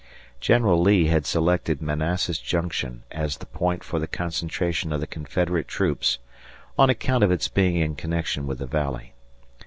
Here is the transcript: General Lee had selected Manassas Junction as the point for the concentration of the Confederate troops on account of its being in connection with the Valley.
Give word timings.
General 0.39 0.81
Lee 0.81 1.09
had 1.09 1.27
selected 1.27 1.79
Manassas 1.79 2.39
Junction 2.39 3.03
as 3.11 3.37
the 3.37 3.45
point 3.45 3.83
for 3.83 3.99
the 3.99 4.07
concentration 4.07 4.91
of 4.91 4.99
the 4.99 5.05
Confederate 5.05 5.67
troops 5.67 6.17
on 6.75 6.89
account 6.89 7.23
of 7.23 7.29
its 7.29 7.47
being 7.47 7.75
in 7.75 7.93
connection 7.95 8.47
with 8.47 8.57
the 8.57 8.65
Valley. 8.65 9.13